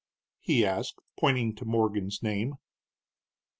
[0.39, 2.55] he asked, pointing to Morgan's name.